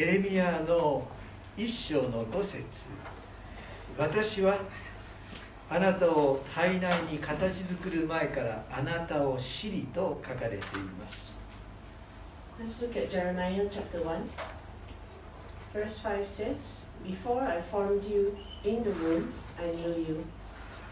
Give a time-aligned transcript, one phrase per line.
[0.00, 1.06] エレミアの
[1.58, 2.64] 一章の五節
[3.98, 4.58] 私は
[5.68, 10.58] あなたを体内に形作る前からあなたを知りと書かれてい
[10.98, 11.34] ます
[12.58, 14.22] Let's look at Jeremiah chapter 1.
[15.74, 20.24] Verse 5 says, Before I formed you in the womb, I knew you.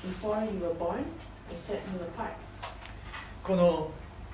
[0.03, 1.07] Before you were born,
[1.51, 2.35] I set you apart.
[3.43, 3.91] この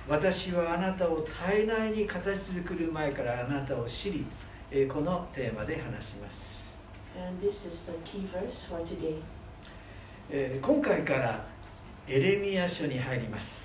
[0.09, 4.44] 私はあなたを体内に形作る前からあなたを知りえー
[4.93, 6.69] このテーマで話します、
[7.17, 9.21] And this is the key verse for today.
[10.29, 11.47] えー今回から
[12.09, 13.65] エレミア書に入ります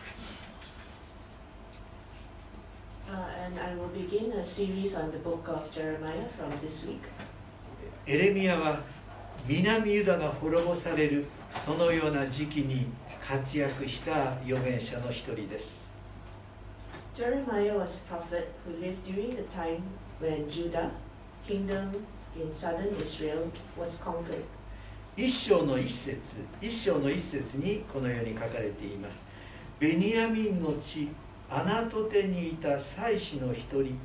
[3.10, 7.00] Uh, and I will begin a series on the book of Jeremiah from this week.
[8.06, 8.82] エレミアは
[9.48, 12.86] 南ユダが滅ぼされるそのような時期に
[13.28, 15.80] 活躍した預言者の一人です
[17.16, 19.82] Jeremiah was a prophet who lived during the time
[20.20, 20.92] when Judah,
[21.48, 22.06] kingdom
[22.36, 24.46] in southern Israel, was conquered.
[25.18, 26.18] 一章の一節
[26.62, 29.22] 一章の一節にこのように書かれています
[29.78, 31.10] ベニヤミンの地
[31.50, 34.00] アナトテにいた祭司の一人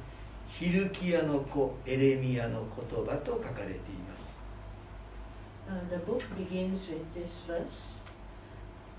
[0.48, 3.76] ヒルキヤの子エレミアの言葉と書かれてい
[4.08, 4.24] ます
[5.66, 8.00] Uh, the book begins with this verse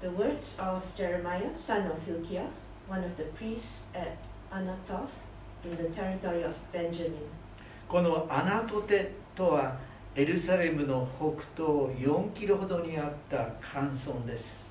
[0.01, 2.47] The words of Jeremiah, son of Hilkiah,
[2.87, 4.17] one of the priests at
[4.51, 5.24] Anatoth
[7.87, 9.77] このアナトテとは
[10.15, 14.63] エルサレムの北東4キロほどにあった寒村です。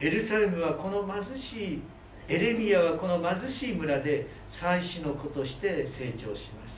[0.00, 1.82] エルサレムはこの貧しい
[2.28, 6.74] エレミアはこの貧しい村で妻子の子として成長します。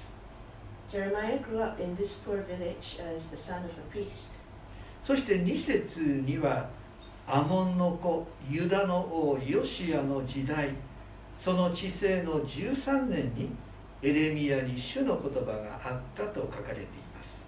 [5.03, 6.69] そして2節には
[7.29, 10.71] アモンの子ユダの王ヨシアの時代
[11.37, 13.51] その治世の13年に
[14.01, 17.45] エレミアに主の言葉があったと書かれています。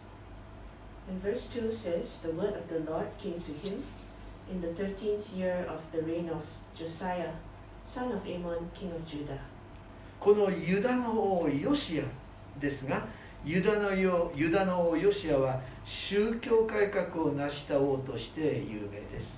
[10.19, 11.12] このユダの
[11.43, 13.06] 王ヨシアですが
[13.45, 19.38] ユダ,のよユダの王ヨシアは宗教改革を成した王として有名です。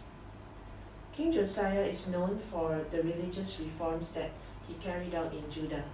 [1.20, 4.30] King Josiah is known for the religious reforms that
[4.66, 5.84] he carried out in Judah.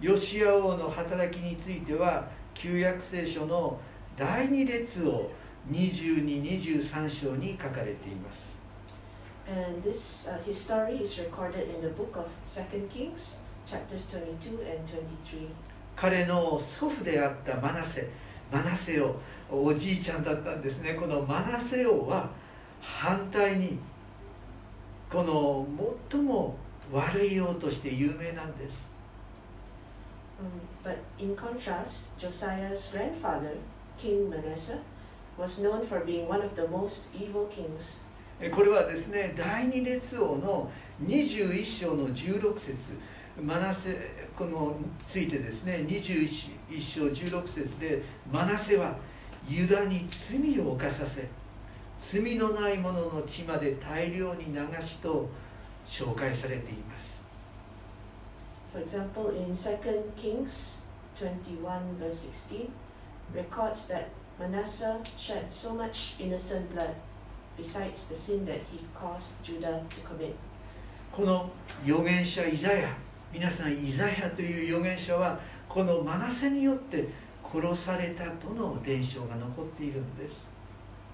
[0.00, 3.80] ヨシア王の働きについては旧約聖書の
[4.16, 5.28] 第二列王
[5.72, 8.44] 2223章に書かれています
[9.48, 13.34] And this, uh, his story is recorded in the book of Second Kings,
[13.66, 15.48] chapters 22 and 23.
[15.96, 18.08] 彼の祖父であったマナセ
[18.52, 19.16] マナセ王
[19.50, 22.30] おじいちゃんだったんですねこのマナセ王は
[22.80, 23.78] 反対に
[25.12, 25.66] この
[26.10, 26.56] 最も
[26.90, 28.80] 悪い王として有名なんです。
[38.50, 40.72] これはですね、第二列王の
[41.04, 42.74] 21章の16節
[43.38, 44.74] マナセこの
[45.06, 48.02] ついてですね、21章16節で、
[48.32, 48.96] マナセは
[49.46, 51.41] ユダに罪を犯させ。
[52.10, 55.28] 罪のない者の血まで大量に流しと
[55.86, 57.22] 紹介されています
[58.72, 59.78] For example, in 2
[60.16, 60.78] Kings
[61.20, 62.70] 21, verse 16,
[63.34, 64.08] records that
[64.40, 66.94] Manasseh shed so much innocent blood,
[67.56, 70.34] besides the sin that he caused Judah to commit.
[71.12, 71.50] この
[71.84, 72.96] 預言者イザヤ
[73.30, 77.08] 皆さんイザヤという預言者はこのマナセによって
[77.44, 80.51] 殺されたとの伝承が残っているんです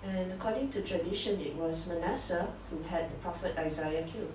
[0.04, 4.31] And according to tradition, it was Manasseh who had the prophet Isaiah killed.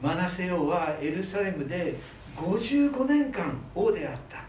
[0.00, 1.94] マナセ王はエルサレムで
[2.36, 4.44] 55年間王であった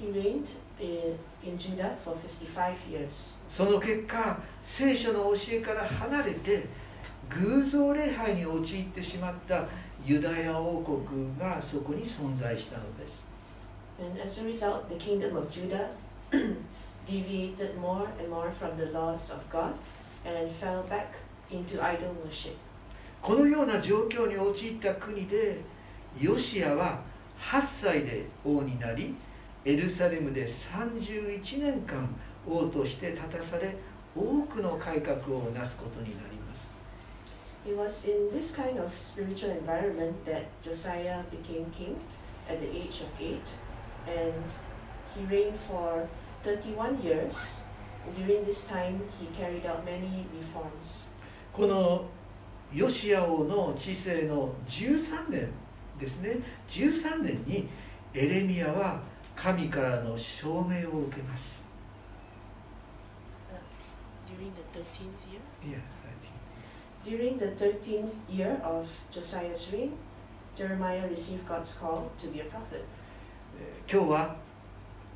[0.00, 0.48] He reigned
[0.80, 3.36] in, Judah for 55 years.
[3.50, 6.66] その結果聖書の教えから離れて
[7.28, 9.66] 偶像礼拝に陥ってしまった
[10.04, 10.98] ユダヤ王国
[11.38, 13.22] がそこに存在したのです
[14.00, 15.90] And as a result, the kingdom of Judah
[17.06, 19.74] deviated more and more from the laws of God
[20.24, 21.14] and fell back
[21.50, 22.56] into idol worship.
[23.20, 25.60] このような状況に陥った国で
[26.20, 27.00] ヨシアは
[27.38, 29.14] 8歳で王になり
[29.64, 32.08] エルサレムで31年間
[32.46, 33.76] 王として立たされ
[34.16, 36.66] 多くの改革をなすことになります
[37.64, 41.96] It was in this kind of spiritual environment that Josiah became king
[42.48, 43.52] at the age of eight,
[44.08, 44.34] and
[45.14, 46.08] he reigned for
[46.44, 47.62] 31 years.
[48.16, 51.06] During this time, he carried out many reforms.
[51.52, 52.04] この
[52.72, 55.48] ヨシア王の治世の13年
[56.00, 56.38] ですね
[56.70, 57.68] 13年に
[58.14, 59.02] エレミアは
[59.36, 61.62] 神からの証明を受けます
[64.26, 65.40] During the 13th year?
[65.62, 65.78] Yeah,
[67.04, 69.92] During the 13th year of Josiah's reign,
[70.56, 72.84] Jeremiah received God's call to be a prophet.
[73.60, 74.36] えー今日は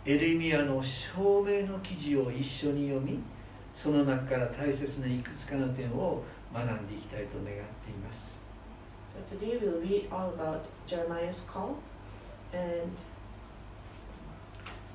[0.07, 3.19] エレミアの証明の記事を一緒に読み
[3.75, 6.23] その中から大切ないくつかの点を
[6.55, 8.37] 学んでいきたいと願っています。
[9.13, 11.75] So today we'll read all about Jeremiah's call
[12.53, 12.93] and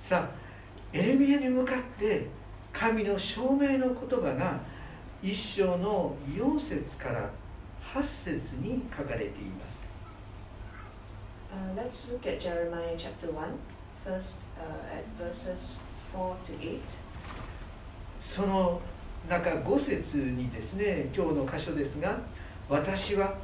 [0.01, 0.29] さあ
[0.93, 2.27] エレミアに向かって
[2.71, 4.61] 神の証明の言葉が
[5.21, 7.29] 一章の4節から
[7.93, 8.01] 8
[8.39, 9.81] 節に書かれています。
[11.51, 13.49] Uh, let's look at Jeremiah chapter 1,
[14.03, 15.77] first uh, at verses
[16.13, 16.79] 4 to 8.
[18.19, 18.81] その
[19.29, 22.19] 中5節にですね今日の箇所ですが
[22.69, 23.35] 私は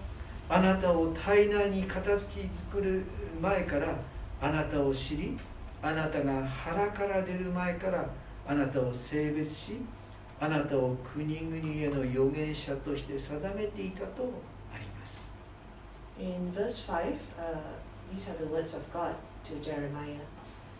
[0.50, 2.24] あなたを体内に形
[2.72, 3.04] 作る
[3.42, 3.96] 前から
[4.42, 5.38] あなたを知り
[5.82, 8.08] あなたが腹から出る前から
[8.48, 9.72] あなたを性別し
[10.40, 14.32] あなたを国々への預言者として定めていたと
[14.74, 15.28] あります
[16.20, 17.60] In verse 5, uh,
[18.12, 19.14] these are the words of God
[19.44, 20.37] to Jeremiah.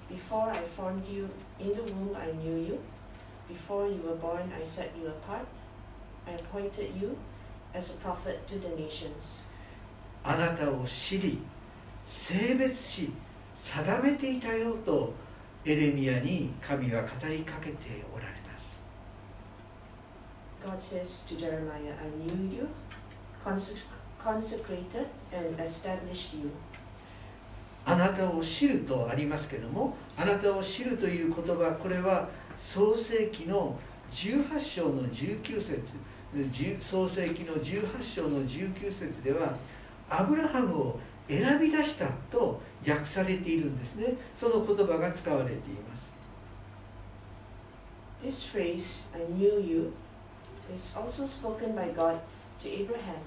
[0.09, 1.29] Before I formed you
[1.59, 2.79] in the womb, I knew you.
[3.49, 5.47] Before you were born, I set you apart.
[6.27, 7.17] I appointed you
[7.75, 9.45] as a prophet to the nations.
[10.25, 11.39] あなたを知り
[12.05, 13.13] 性別し
[13.57, 15.13] 定めていたよと
[15.65, 18.79] エレミアに神は語りかけておられます
[20.65, 22.69] God says to Jeremiah, I knew you,
[23.45, 23.75] consec-
[24.23, 26.51] consecrated, and established you.
[27.88, 33.80] あなたを知るとありますけどもあなたを知るという言葉これは創世記の
[34.12, 35.82] 18章の19節
[36.82, 39.56] 創世記の18章の19節では
[40.10, 41.00] アブラハムを
[41.30, 44.16] 選び出したと訳されているんですね。
[44.36, 45.58] その言葉が使われてい
[45.90, 46.08] ます。
[48.24, 49.94] This phrase, I knew you,
[50.74, 52.20] is also spoken by God
[52.60, 53.22] to Abraham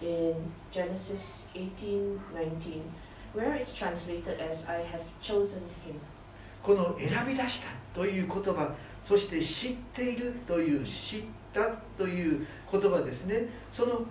[0.00, 0.34] in
[0.70, 2.82] Genesis 18:19,
[3.34, 6.00] where it's translated as I have chosen him.
[6.62, 11.62] この選び出したという言葉そして知っているという知った
[11.98, 13.48] という言葉ですね。
[13.70, 14.02] その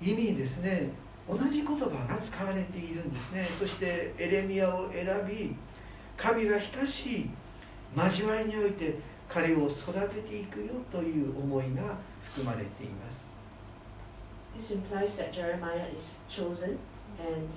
[0.00, 0.90] 意味ですね。
[1.28, 3.48] 同じ言葉が使われているんですね。
[3.56, 5.54] そしてエレミアを選び
[6.16, 7.30] 神が親しい
[7.96, 8.96] 交わりにおいて
[9.28, 11.82] 彼を育てていくよという思いが
[12.22, 13.30] 含まれています。
[14.56, 16.78] This implies that Jeremiah is chosen
[17.20, 17.48] and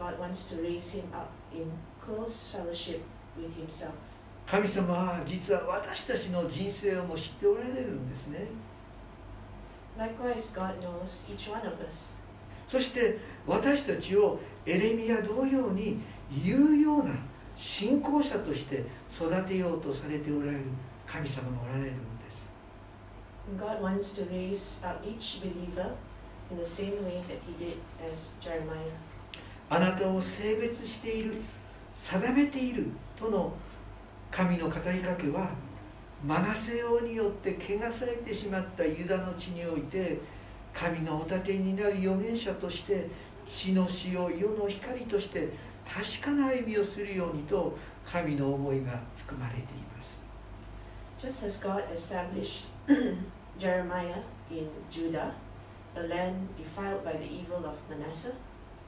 [0.00, 1.70] God wants to raise him up in
[2.00, 3.02] close fellowship
[3.36, 3.92] with himself.
[4.46, 8.48] 神様は実は私たちの人生をも知っておられるんですね
[9.98, 12.12] Likewise, God knows each one of us.
[12.66, 16.00] そして私たちをエレミア同様に
[16.32, 17.14] 有用な
[17.56, 20.60] 信仰者として育てようとされておられる
[21.06, 22.00] 神様がおられるんで
[22.30, 22.48] す
[23.58, 25.92] God wants to raise up each believer
[26.50, 27.76] in the same way that he did
[28.10, 28.94] as Jeremiah.
[29.70, 31.36] あなたを性別している
[31.94, 33.52] 定めているとの
[34.30, 35.50] 神の語りかけは
[36.26, 40.20] マナセ王によって汚されてしまったユダの地において
[40.74, 43.08] 神のお立てになる預言者として
[43.46, 45.48] 死の死を世の光として
[45.86, 49.62] 確かな歩みをするようにと神の思いが含まれてい
[49.96, 50.18] ます。
[51.18, 52.66] Just as God established
[53.58, 55.32] Jeremiah in Judah,
[55.94, 58.32] a land defiled by the evil of Manasseh,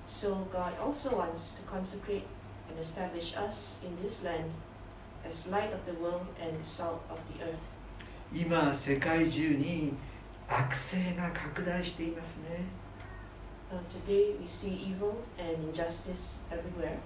[0.06, 2.26] so God also wants to consecrate
[2.68, 4.50] and establish us in this land
[5.26, 7.59] as light of the world and salt of the earth.
[8.32, 9.92] 今世界中に
[10.49, 12.64] 悪性が拡大していますね
[13.73, 16.99] Uh, today we see evil and injustice everywhere.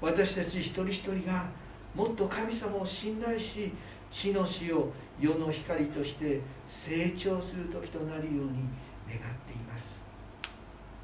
[0.00, 1.46] 私たち一人一人が
[1.94, 3.72] もっと神様を信頼し
[4.10, 8.64] 死の死を世の光として成長する時となるように
[9.08, 9.99] 願っています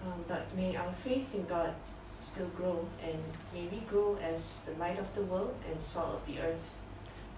[0.05, 1.75] Um, but may our faith in God
[2.21, 3.19] still grow and
[3.53, 6.77] may we grow as the light of the world and salt of the earth.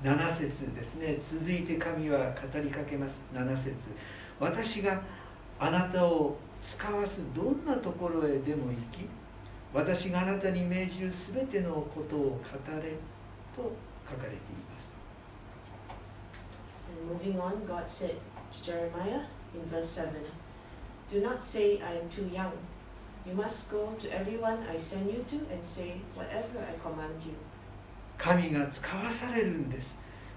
[0.02, 3.74] 7節ですね続いて神は語りかけます7節
[4.38, 5.02] 私が
[5.58, 9.08] あなたを使わすどんなところへでも行き
[9.74, 12.36] 私があなたに命じるすべてのことを語
[12.80, 12.94] れ
[13.56, 13.72] と
[14.08, 14.38] 書かれてい
[14.70, 14.92] ます
[16.88, 18.14] And moving on, God said
[18.52, 19.22] to Jeremiah
[19.54, 20.08] in verse 7
[21.10, 22.52] Do not say, I am too young.
[23.26, 27.34] You must go to everyone I send you to and say whatever I command you.
[28.18, 29.88] 神が使わされるんです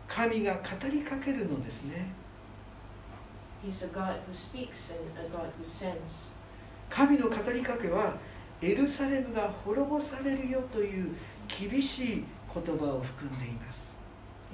[0.07, 2.13] 神が語りかけるのですね
[3.65, 6.31] He's a God who speaks and a God who sends.
[6.89, 8.17] 神の語りかけは
[8.61, 11.15] エルサレムが滅ぼされるよという
[11.47, 13.81] 厳しい言葉を含んでいます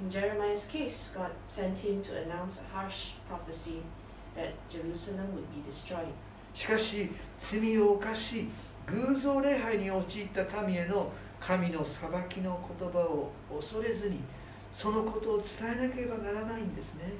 [0.00, 3.82] In Jeremiah's case, God sent him to announce a harsh prophecy
[6.54, 8.48] しかし罪を犯し
[8.86, 14.20] 偶像礼拝に陥った民への神の裁きの言葉を恐れずに
[14.72, 15.46] そのことを伝
[15.78, 17.12] えなければならないんですね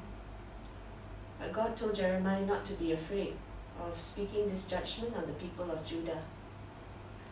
[1.52, 3.32] God told Jeremiah not to be afraid
[3.80, 6.18] of speaking this judgment on the people of Judah.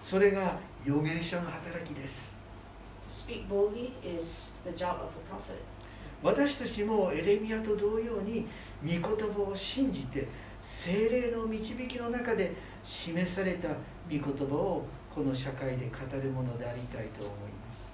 [0.03, 2.31] それが預言者の働きです
[3.09, 5.59] To speak boldly is the job of a prophet.
[6.23, 8.47] 私たちもエレミアと同様に
[8.83, 10.27] 御言葉を信じて
[10.61, 12.53] 精霊の導きの中で
[12.85, 13.75] 示された御
[14.11, 17.87] 言葉をこの社会で語るものでありたいと思います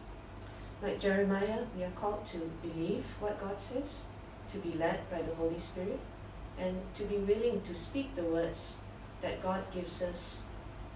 [0.83, 4.03] Like Jeremiah, we are called to believe what God says,
[4.49, 6.01] to be led by the Holy Spirit,
[6.59, 8.79] and to be willing to speak the words
[9.21, 10.43] that God gives us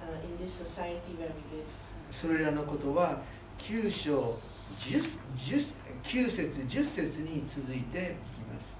[0.02, 1.66] uh, in this society where we live.
[2.10, 3.20] それらのことは
[3.58, 4.36] 9章
[4.80, 5.66] 10, 10
[6.04, 8.76] 9節10節に続いていきます。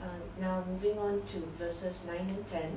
[0.00, 2.70] Uh, now, moving on to verses 9 and 10.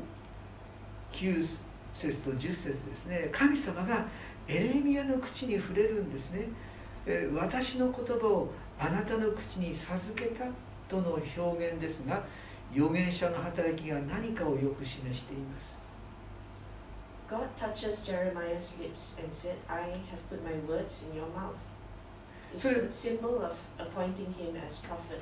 [1.13, 1.47] 9
[1.93, 3.29] 節と10節ですね。
[3.31, 4.07] 神様が
[4.47, 6.47] エレミアの口に触れるんですね。
[7.05, 10.45] えー私の言葉をあなたの口に授けた
[10.89, 12.23] との表現ですが
[12.73, 15.76] 預言者の働きが何かをよく示しています
[17.29, 21.57] God touches Jeremiah's lips and said, I have put my words in your mouth.
[22.55, 25.21] It's a symbol of appointing him as prophet.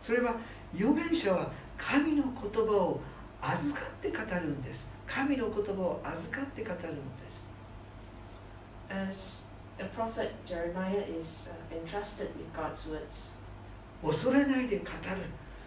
[0.00, 0.36] それは
[0.74, 3.00] 預言者は神の言葉を
[3.40, 7.44] 預かって語るんです神の言葉を預かって語るんです
[8.88, 9.42] As
[9.78, 13.30] a prophet, Jeremiah is uh, entrusted with God's words.
[14.02, 14.90] 恐れないで語る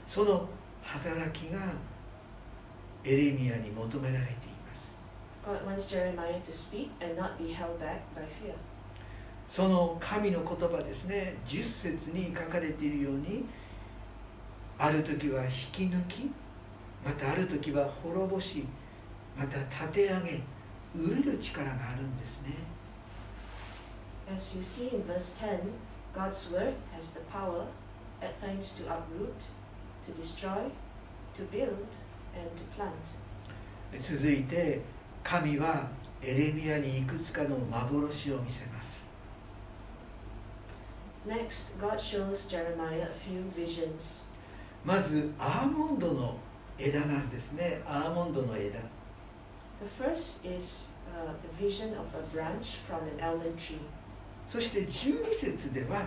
[0.06, 0.50] その
[0.82, 1.60] 働きが
[3.04, 4.55] エレミアに求められています
[5.46, 8.56] God wants Jeremiah to speak and not be held back by fear.
[9.48, 13.46] その神の言葉ですね10節に書かれているように
[14.80, 16.32] ある時は引き抜き
[17.06, 18.66] またある時は滅ぼし
[19.38, 20.42] また立て上げ
[20.96, 22.56] 植える力があるんですね
[24.34, 25.60] As you see in verse 10,
[26.12, 27.68] God's word has the power
[28.24, 29.46] at times to uproot,
[30.04, 30.72] to destroy,
[31.36, 31.86] to build,
[32.36, 32.92] and to plant.
[34.02, 34.82] 続いて
[35.26, 35.88] 神は
[36.22, 39.04] エレミアにいくつかの幻を見せます
[41.28, 44.26] Next, God shows Jeremiah a few visions.
[44.86, 46.38] まずアーモンドの
[46.78, 48.78] 枝なんですねアーモンドの枝
[49.82, 53.80] The first is uh, the vision of a branch from an almond tree.
[54.48, 56.06] そして12節では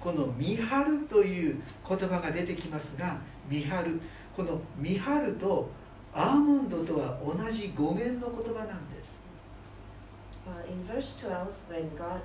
[0.00, 4.00] この「見張る」という言葉が出てきますが見張る
[4.36, 5.68] この「見張る」と
[6.14, 9.12] アーモンドとは同じ語源の言葉なんです
[10.44, 12.20] Uh, in verse 12, when God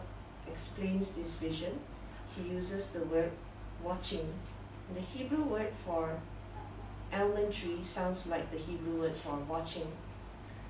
[0.52, 1.72] explains this vision,
[2.36, 3.30] he uses the word
[3.84, 4.26] watching.
[4.96, 6.18] The Hebrew word for
[7.14, 9.86] almond tree sounds like the Hebrew word for watching.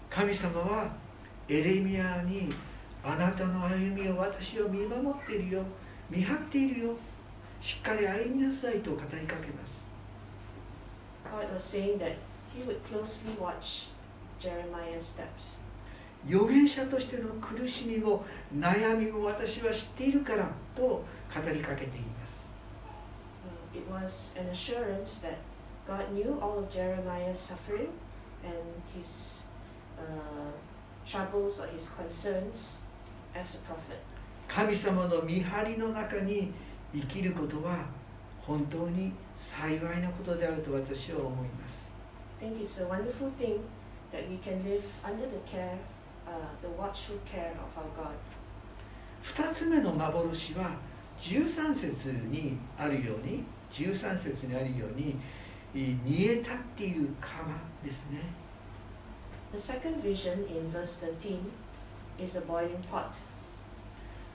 [0.09, 0.91] 神様は
[1.47, 2.53] エレミアに
[3.03, 5.63] あなたの歩みを私は見守っているよ
[6.09, 6.95] 見張っているよ
[7.62, 9.86] しっかり歩みなさいと語りかけます
[11.25, 12.15] God was saying that
[12.56, 13.88] he would closely watch
[14.39, 15.58] Jeremiah's steps.
[16.27, 18.25] 預言者としての苦しみも
[18.58, 21.04] 悩みも私は知っているからと語
[21.54, 22.38] りかけています
[23.46, 25.38] Uh, it was an assurance that
[25.88, 27.89] God knew all of Jeremiah's suffering
[28.44, 28.54] and
[28.96, 29.44] his
[29.98, 30.51] uh,
[31.06, 32.80] troubles or his concerns
[33.34, 34.00] as a prophet.
[34.48, 36.51] 神様の見張りの中に
[36.94, 37.86] 生きることは
[38.42, 41.87] 本当に幸いなことであると私は思います
[42.39, 43.60] think it's a wonderful thing
[44.12, 45.77] that we can live under the care,
[46.27, 48.15] uh, the watchful care of our God.
[49.24, 50.77] 2つ目の幻は
[51.20, 55.17] 13節にあるように13節にあるように
[55.75, 58.22] え煮え立っている釜ですね
[59.53, 61.39] The second vision in verse 13
[62.20, 63.20] is a boiling pot.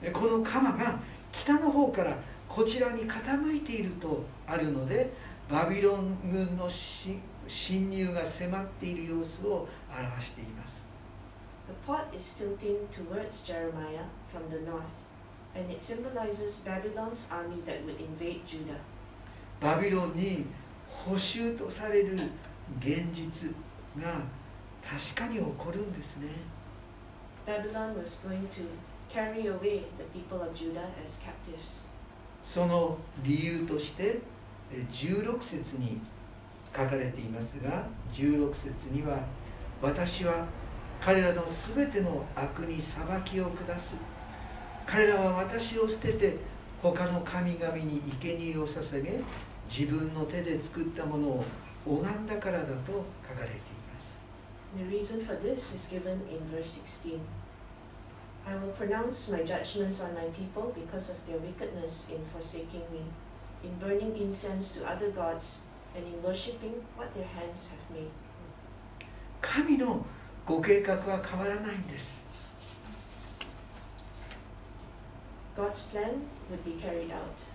[0.01, 0.99] えこの釜が
[1.31, 2.17] 北の方から
[2.47, 5.11] こちらに傾いているとあるので
[5.49, 10.83] バビロン軍のし侵入が迫っている様子を表しています
[11.67, 14.91] The pot is tilting towards Jeremiah from the north,
[15.55, 18.79] and it symbolizes Babylon's army that would invade Judah.
[19.61, 20.45] バビロンに
[20.89, 22.15] 捕囚とされる
[22.79, 23.49] 現実
[24.01, 24.21] が
[24.83, 26.27] 確かに起こるんですね
[27.45, 28.61] Babylon was going to
[29.09, 31.85] carry away the people of Judah as captives.
[32.43, 34.19] その理由として
[34.71, 36.01] え16節に
[36.75, 39.19] 書かれていますが16節には
[39.81, 40.45] 「私は
[40.99, 43.95] 彼らのすべての悪に裁きを下す」
[44.85, 46.37] 「彼らは私を捨てて
[46.81, 49.19] 他の神々に生贄を捧げ
[49.69, 51.45] 自分の手で作ったものを
[51.85, 54.19] 拝んだからだと書かれています。
[54.75, 57.19] The reason for this is given in verse 16.
[58.45, 63.05] I will pronounce my judgments on my people because of their wickedness in forsaking me,
[63.63, 65.59] in burning incense to other gods,
[65.95, 68.09] and in worshipping what their hands have made.
[69.41, 70.05] 神の
[70.45, 72.23] ご計画は変わらないんです。
[75.55, 77.45] God's plan would be carried out.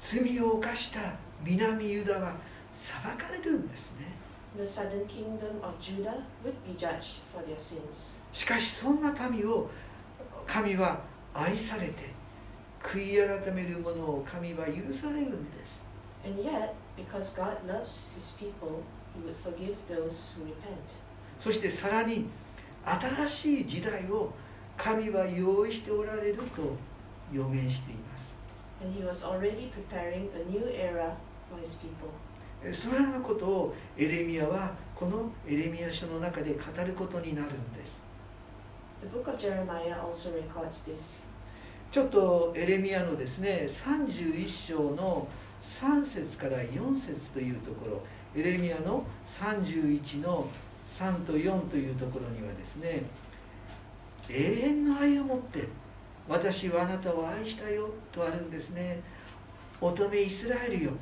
[0.00, 2.36] 罪を犯した南ユダは
[2.72, 4.14] 裁かれるんですね。
[4.56, 8.14] The southern kingdom of Judah would be judged for their sins.
[8.32, 9.68] しかしそんな民を
[10.46, 11.00] 神は
[11.32, 12.12] 愛されて
[12.82, 15.82] 悔い改める者を神は許されるんです。
[16.24, 18.82] And yet, because God loves his people,
[19.14, 20.96] he would forgive those who repent.
[21.38, 22.26] そしてさらに
[22.84, 24.32] 新しい時代を
[24.76, 26.76] 神は用意しておられると
[27.32, 28.34] 予言しています。
[28.82, 31.14] And he was already preparing a new era
[31.50, 32.10] for his people.
[32.72, 38.00] そのようなことをエレミアはこのエレミア書の中で語ることになるんです。
[39.02, 41.22] The book of Jeremiah also records this.
[41.90, 45.28] ちょっとエレミアのですね31章の
[45.80, 48.02] 3節から4節というところ
[48.36, 50.48] エレミアの31の
[50.86, 53.02] 3と4というところにはですね
[54.28, 55.68] 永遠の愛を持って
[56.28, 59.00] 私はあなたを愛したよとあるんですね。
[59.80, 60.92] 乙女イスラエルよ。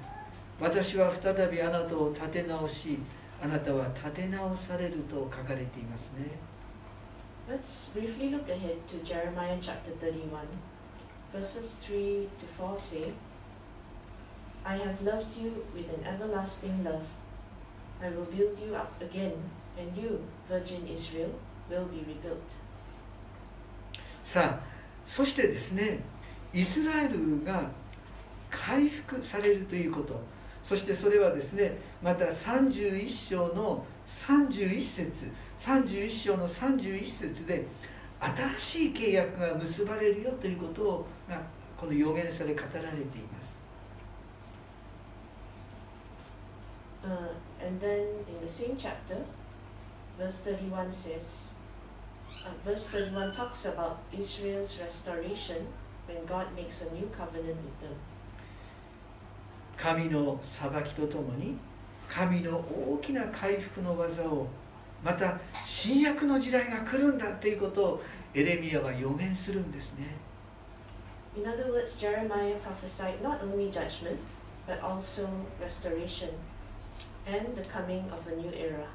[0.61, 2.99] 私は再びあなたを立て直し
[3.41, 6.31] あなたは立て直されると書かれていますね。
[7.49, 10.47] Let's briefly look ahead to Jeremiah chapter 31
[11.33, 13.13] verses 3 to 4 say
[14.65, 17.05] I have loved you with an everlasting love
[18.01, 19.35] I will build you up again
[19.79, 21.31] and you virgin Israel
[21.69, 22.57] will be rebuilt
[24.25, 24.61] さあ
[25.07, 26.01] そしてですね
[26.53, 27.71] イスラエルが
[28.51, 30.21] 回復されるということ
[30.63, 33.85] そしてそれはですねまた31章の
[34.27, 35.13] 31節
[35.61, 37.67] 31章の31節で
[38.21, 41.41] 新しい契約が結ばれるよということが
[41.77, 43.53] この予言され語られています。
[47.05, 47.09] Uh,
[47.73, 49.17] and then in the same chapter,
[50.19, 51.53] verse 31 says,
[52.45, 55.67] uh, verse 31 talks about Israel's restoration
[56.07, 57.97] when God makes a new covenant with them.
[59.79, 61.57] 神の裁きとともに
[62.09, 64.47] 神の大きな回復の技を
[65.03, 68.03] また新約の時代が来るんだということを
[68.35, 70.09] エレミアは予言するんですね。
[71.35, 74.19] In other words, Jeremiah prophesied not only judgment,
[74.67, 75.27] but also
[75.59, 76.29] restoration
[77.27, 78.87] and the coming of a new era.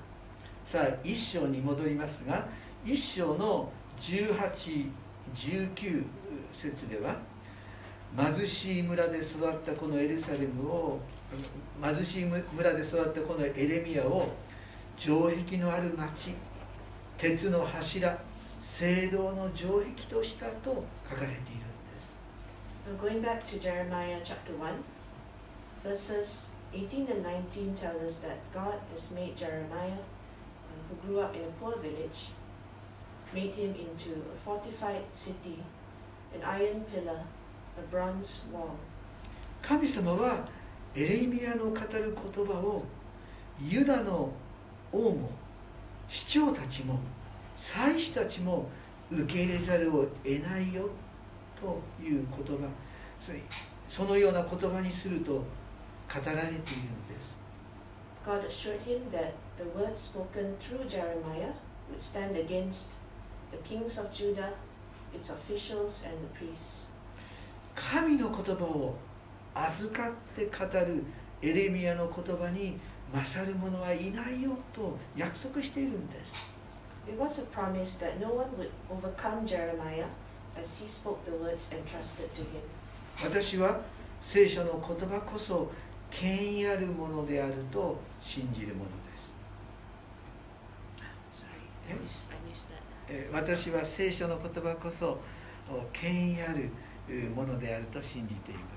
[0.65, 2.47] さあ、一章に戻りますが、
[2.85, 4.89] 一章の18、
[5.33, 6.03] 19
[6.51, 7.15] 節では、
[8.15, 10.99] 貧しい村で育ったこのエルサレムを
[11.81, 14.29] 貧しい村で育ったこのエレミアを
[14.97, 16.33] 城壁のある町
[17.17, 18.17] 鉄の柱
[18.61, 22.11] 聖堂の城壁としたと書かれているんです。
[22.99, 24.73] Going back to Jeremiah chapter 1,
[25.83, 30.03] verses 18 and 19 tell us that God has made Jeremiah,
[30.89, 32.29] who grew up in a poor village,
[33.33, 35.63] made him into a fortified city,
[36.33, 37.21] an iron pillar,
[37.77, 38.77] a bronze wall.
[39.61, 40.47] 神様は
[40.95, 42.83] エレミアの語る言葉を
[43.59, 44.31] ユダの
[44.91, 45.29] 王も
[46.07, 46.99] 市長たちも
[47.55, 48.69] 祭司たちも
[49.11, 50.89] 受け入れざるを得ないよ
[51.59, 52.67] という言葉
[53.89, 55.43] そのような言葉にすると
[56.07, 57.37] 語られているのです。
[58.25, 61.53] God assured him that the words spoken through Jeremiah
[61.91, 62.91] would stand against
[63.51, 64.53] the kings of Judah,
[65.13, 66.87] its officials, and the priests.
[67.75, 68.95] 神の言葉を
[69.53, 71.03] 預かって語る
[71.41, 72.79] エレミアの言葉に
[73.13, 76.57] 勝る者はいないよと約束しているんです。
[77.07, 80.05] It was a promise that no one would overcome Jeremiah
[80.59, 82.61] as he spoke the words entrusted to him.
[83.23, 83.79] 私は
[84.21, 85.71] 聖書の言葉こそ
[86.09, 89.17] 権威あるものであると信じるもので
[92.07, 92.27] す。
[93.31, 95.19] 私は聖書の言葉こそ
[95.93, 96.69] 権威ある
[97.35, 98.76] ものであると信じています。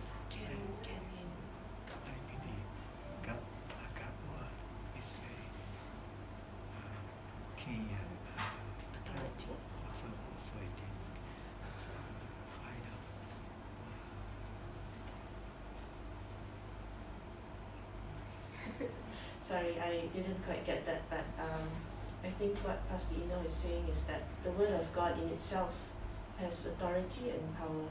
[19.51, 21.67] Sorry, I didn't quite get that, but um,
[22.23, 25.71] I think what Pastor Eno is saying is that the Word of God in itself
[26.39, 27.91] has authority and power.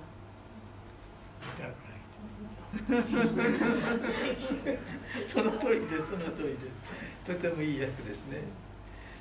[1.58, 2.00] Thank you.
[5.28, 6.67] その通りです、その通りです。
[7.26, 8.43] とてもいい訳ですね。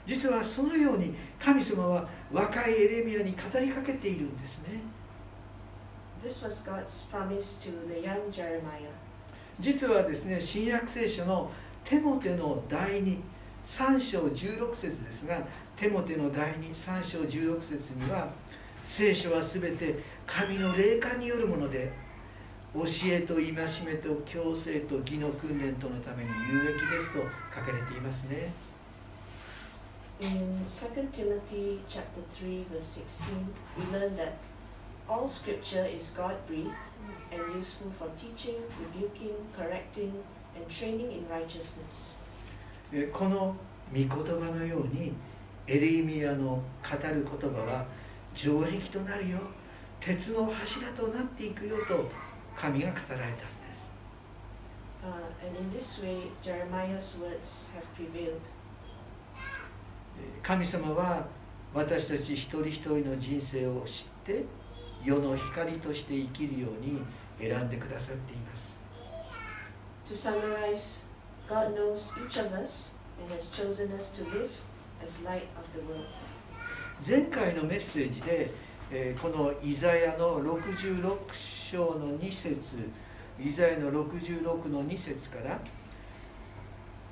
[0.07, 4.81] 実はそのように神様は若いエレミアに語りかけているんですね。
[6.22, 8.92] This was God's promise to the young Jeremiah.
[9.61, 11.51] 実はですね、新約聖書の
[11.88, 13.18] テモテの第2、
[13.66, 15.38] 3章16節ですが、
[15.74, 18.29] テモテの第2、3章16節には、
[18.85, 21.90] 聖書はすべて神の霊感によるもので、
[22.74, 23.53] 教えと戒
[23.87, 27.20] めと強制と義の訓練とのために有益ですと
[27.59, 28.53] 書かれていますね。
[30.20, 33.33] In 2 Timothy chapter 3 verse 16,
[33.79, 34.35] we learn that
[35.09, 36.68] all scripture is God-breathed
[37.33, 40.12] and useful for teaching, rebuking, correcting,
[40.58, 42.14] and training in righteousness.
[42.92, 43.54] えこの
[43.92, 45.12] 御言葉のように
[45.66, 47.86] エレミアの語る言葉は
[48.34, 49.38] 城壁となるよ
[50.00, 52.10] 鉄の柱となっていくよと
[52.56, 53.48] 神が語られたんです
[55.00, 58.40] Uh, and in this way, Jeremiah's words have prevailed.
[60.18, 61.26] え神様は
[61.72, 64.44] 私たち一人一人の人生を知って
[65.04, 67.00] 世の光として生きるように
[67.38, 68.67] 選んでくださっています
[70.08, 71.00] To summarize,
[71.48, 74.50] God knows each of us and has chosen us to live
[75.02, 76.06] as light of the world.
[77.06, 78.50] 前回のメッセージで、
[78.90, 81.18] えーこのイザヤの66
[81.70, 82.56] 章の2節
[83.38, 85.60] イザヤの66の2節から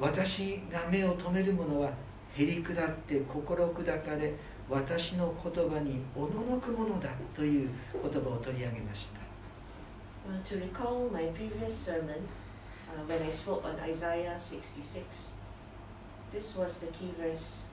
[0.00, 1.90] 私が目を留める者は
[2.34, 4.32] へり下って心砕かれ
[4.70, 9.26] 私の言葉におののくものだという言葉を取り上げました
[10.26, 12.26] Uh, to recall my previous sermon,
[12.89, 15.31] uh, when I spoke on Isaiah 66,
[16.31, 17.63] this was the key verse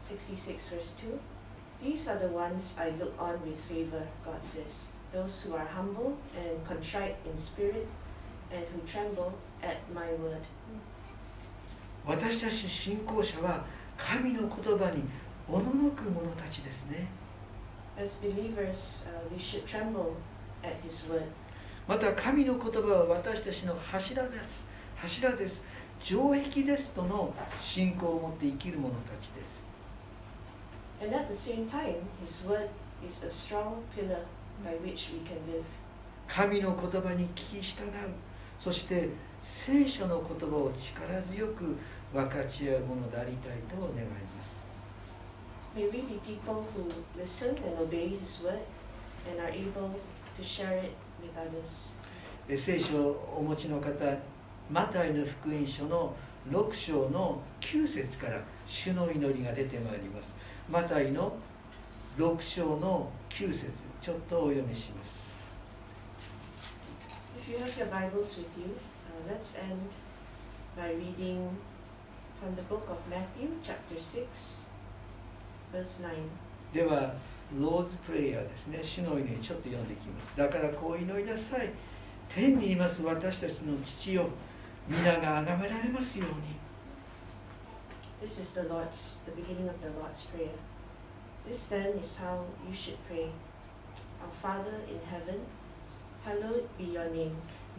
[0.00, 1.18] 66, verse 2.
[1.82, 6.16] These are the ones I look on with favor, God says, those who are humble
[6.36, 7.86] and contrite in spirit
[8.50, 10.46] and who tremble at my word.
[12.06, 13.64] 私たち信仰者は
[13.98, 15.02] 神の言葉に
[15.46, 17.06] おののく者たちですね
[17.98, 20.14] As believers, uh, we should tremble
[20.62, 21.24] at His word.
[21.87, 24.63] また神の言葉は私たちの柱です
[24.95, 25.61] 柱です
[25.99, 29.63] 城壁ですとの信仰を持って生きる者たちです
[31.01, 32.69] And at the same time, His word
[33.05, 34.23] is a strong pillar
[34.63, 35.65] by which we can live.
[36.27, 37.89] 神の言葉に聞き従う
[38.57, 39.09] そして
[39.41, 41.75] 聖書の言葉を力強く
[42.13, 44.63] 分かち合うものでありたいと願います
[45.75, 48.59] May we be people who listen and obey His word
[49.29, 49.91] and are able
[50.35, 50.91] to share it
[51.23, 51.93] with others.
[52.49, 53.89] え聖書をお持ちの方
[54.69, 56.13] マタイの福音書の
[56.49, 60.27] 6章の9節から主の祈りが出てまいります
[60.69, 61.37] マタイの
[62.17, 65.23] 6章の9節ちょっとお読みします
[67.39, 68.75] If you have your Bibles with you,
[69.27, 69.89] uh, let's end
[70.77, 71.49] by reading
[72.39, 74.65] from the book of Matthew, chapter 6,
[75.73, 76.09] verse 9.
[76.73, 77.13] では
[77.59, 81.69] ローズプレイヤーですね主の祈りちょっと読んでいきますだからこう祈りなさい
[82.33, 84.27] 天にいます私たちの父よ
[84.87, 86.63] 皆が崇められますように
[88.21, 90.55] This is the Lord's, the beginning of the Lord's Prayer.
[91.45, 93.27] This then is how you should pray.
[94.21, 95.41] Our Father in heaven,
[96.23, 97.35] hallowed be your name.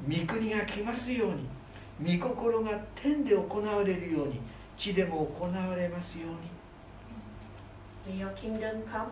[0.07, 4.41] 御国が来ますように御心が天で行われるように
[4.77, 6.31] 地でも行われますよう
[8.13, 9.07] に May your kingdom come,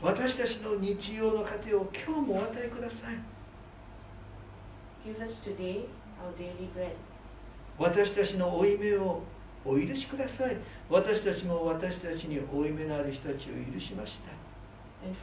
[0.00, 3.18] 私たちの日曜の家庭を今日もお与えください。
[5.04, 5.84] Give us today
[6.22, 6.94] our daily bread.
[7.78, 9.22] 私たちの負い目を
[9.64, 10.56] お許しください。
[10.88, 14.30] 私たちも私たちに負い目のある人たちを許しました。
[15.04, 15.14] And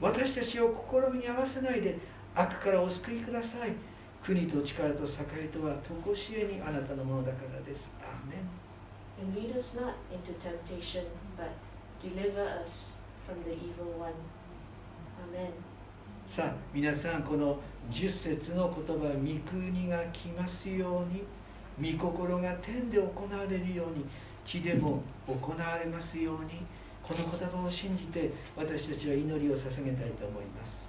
[0.00, 1.98] 私たちを試みに合わせないで
[2.34, 3.72] 悪からお救いください。
[4.24, 5.08] 国と力と栄
[5.44, 8.62] えとは常しえにあなたのものだからですアーメン
[9.20, 11.04] And lead us not into temptation,
[11.36, 11.50] but
[12.00, 12.94] deliver us
[13.26, 14.14] from the evil one.
[15.22, 15.52] Amen.
[16.26, 17.58] さあ皆さんこの
[17.90, 21.04] 10節の言葉「御国が来ますよ
[21.80, 24.06] うに御心が天で行われるように
[24.44, 26.64] 地でも行われますように」
[27.02, 30.80] この言葉を信じて私たちは祈りを捧げたいと思います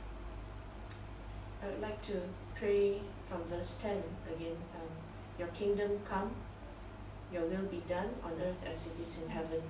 [1.62, 2.22] I would like to
[2.56, 3.00] pray
[3.34, 3.92] from verse 10
[4.36, 4.58] again.
[4.78, 4.90] Um,
[5.40, 6.30] your kingdom come,
[7.34, 9.62] your will be done on earth as it is in heaven.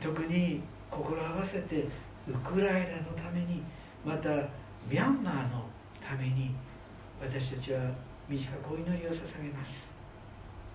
[0.00, 1.86] 特に心合わせて
[2.28, 3.62] ウクライナのために
[4.04, 4.28] また
[4.88, 5.64] ミャンマーの
[6.00, 6.54] ために
[7.20, 7.80] 私たちは
[8.28, 9.88] 短くお祈りを捧げます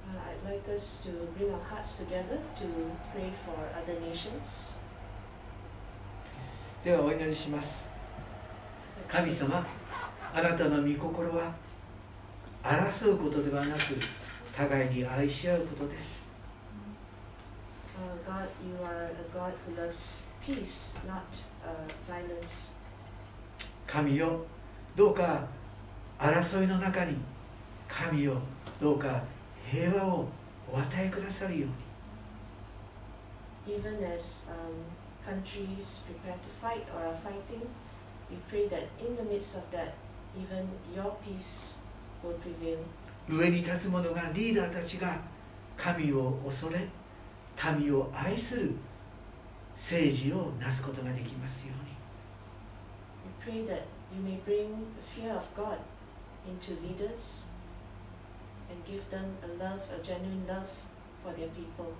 [0.06, 2.66] Uh, I'd like us to bring our hearts together to
[3.12, 4.76] pray for other nations.
[6.84, 7.84] ではお祈りします
[9.08, 9.66] 神.様
[10.32, 11.65] あなたの御心は
[12.66, 13.80] 争うことではなく
[14.58, 16.26] 互いに愛し合うことです
[17.96, 18.00] Uh,
[18.30, 21.24] God, you are a God who loves peace, not
[21.64, 22.72] uh, violence.
[23.88, 24.46] 神よ
[24.96, 25.48] どうか
[26.20, 27.16] 争いの中に
[27.88, 28.42] 神よ
[28.82, 29.24] どうか
[29.72, 30.28] 平和を
[30.74, 31.76] お与えくださるように
[33.78, 34.84] Even as um,
[35.26, 37.66] countries prepare to fight or are fighting,
[38.30, 39.94] we pray that in the midst of that,
[40.36, 41.76] even your peace.
[43.28, 45.18] 上に立つ者がリーダーたちが
[45.78, 46.88] 神を恐れ
[47.80, 48.76] 民を愛する
[49.76, 51.86] 政治をなすことができますように
[53.26, 53.84] We pray that
[54.14, 55.80] you may bring the fear of God
[56.48, 57.46] into leaders
[58.70, 60.68] and give them a love, a genuine love
[61.24, 61.94] for their people.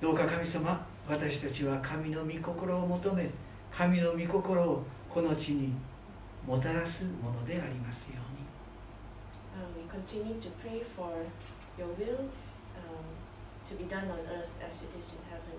[0.00, 3.30] どうか神様私たちは神の御心を求め
[3.70, 5.72] 神の御心をこの地に
[6.46, 8.42] もたらすものでありますように
[9.55, 11.25] Uh, we continue to pray for
[11.77, 12.29] your will
[12.77, 13.05] um,
[13.69, 15.57] to be done on earth as it is in heaven.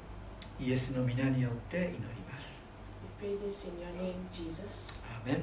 [0.61, 2.63] イエスの皆によって祈ります
[3.21, 5.01] We pray this in your name, Jesus.
[5.05, 5.43] アーメン Amen.